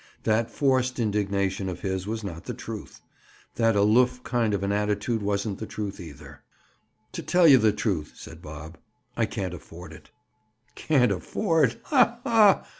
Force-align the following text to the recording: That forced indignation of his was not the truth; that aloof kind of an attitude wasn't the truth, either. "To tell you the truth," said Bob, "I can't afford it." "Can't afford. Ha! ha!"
That 0.23 0.49
forced 0.49 0.97
indignation 0.97 1.69
of 1.69 1.81
his 1.81 2.07
was 2.07 2.23
not 2.23 2.45
the 2.45 2.55
truth; 2.55 3.01
that 3.53 3.75
aloof 3.75 4.23
kind 4.23 4.55
of 4.55 4.63
an 4.63 4.71
attitude 4.71 5.21
wasn't 5.21 5.59
the 5.59 5.67
truth, 5.67 5.99
either. 5.99 6.41
"To 7.11 7.21
tell 7.21 7.47
you 7.47 7.59
the 7.59 7.71
truth," 7.71 8.13
said 8.15 8.41
Bob, 8.41 8.79
"I 9.15 9.27
can't 9.27 9.53
afford 9.53 9.93
it." 9.93 10.09
"Can't 10.73 11.11
afford. 11.11 11.79
Ha! 11.83 12.17
ha!" 12.23 12.63